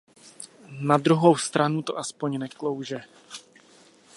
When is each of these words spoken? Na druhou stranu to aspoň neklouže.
Na 0.81 0.97
druhou 0.97 1.35
stranu 1.37 1.81
to 1.81 1.97
aspoň 1.97 2.37
neklouže. 2.37 3.01